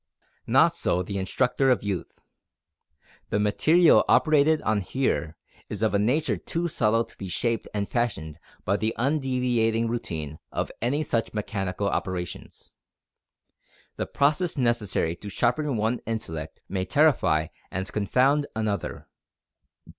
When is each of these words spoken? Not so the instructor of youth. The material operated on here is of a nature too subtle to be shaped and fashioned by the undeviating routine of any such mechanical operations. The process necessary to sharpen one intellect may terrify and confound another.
Not 0.47 0.75
so 0.75 1.03
the 1.03 1.19
instructor 1.19 1.69
of 1.69 1.83
youth. 1.83 2.19
The 3.29 3.39
material 3.39 4.03
operated 4.09 4.59
on 4.63 4.81
here 4.81 5.37
is 5.69 5.83
of 5.83 5.93
a 5.93 5.99
nature 5.99 6.37
too 6.37 6.67
subtle 6.67 7.03
to 7.05 7.15
be 7.19 7.27
shaped 7.27 7.67
and 7.71 7.87
fashioned 7.87 8.39
by 8.65 8.77
the 8.77 8.95
undeviating 8.97 9.87
routine 9.87 10.39
of 10.51 10.71
any 10.81 11.03
such 11.03 11.35
mechanical 11.35 11.87
operations. 11.87 12.73
The 13.97 14.07
process 14.07 14.57
necessary 14.57 15.15
to 15.17 15.29
sharpen 15.29 15.77
one 15.77 15.99
intellect 16.07 16.63
may 16.67 16.83
terrify 16.83 17.49
and 17.69 17.87
confound 17.93 18.47
another. 18.55 19.07